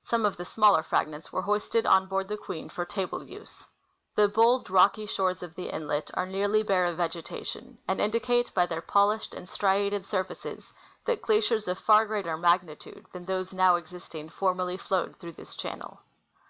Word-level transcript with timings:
Some 0.00 0.24
of 0.24 0.38
the 0.38 0.46
smaller 0.46 0.82
fragments 0.82 1.30
were 1.30 1.42
hoisted 1.42 1.84
on 1.84 2.06
board 2.06 2.26
the 2.28 2.38
Queen 2.38 2.70
for 2.70 2.86
table 2.86 3.22
use. 3.22 3.62
The 4.14 4.28
bold, 4.28 4.70
rocky 4.70 5.04
shores 5.04 5.42
of 5.42 5.54
the 5.54 5.68
inlet 5.68 6.10
are 6.14 6.24
nearly 6.24 6.62
bare 6.62 6.86
of 6.86 6.96
vegetation, 6.96 7.76
and 7.86 8.00
indicate 8.00 8.54
by 8.54 8.64
their 8.64 8.80
polished 8.80 9.34
and 9.34 9.46
striated 9.46 10.06
surfaces 10.06 10.72
that 11.04 11.20
glaciers 11.20 11.68
of 11.68 11.78
far 11.78 12.06
greater 12.06 12.38
magnitude 12.38 13.04
than 13.12 13.26
those 13.26 13.52
now 13.52 13.76
existing 13.76 14.30
formerly 14.30 14.78
flowed 14.78 15.16
through 15.16 15.32
this 15.32 15.54
channel. 15.54 16.00